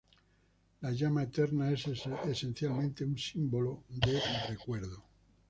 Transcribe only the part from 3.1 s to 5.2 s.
símbolo de recuerdo.